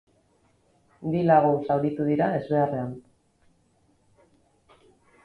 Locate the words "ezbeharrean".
2.39-2.89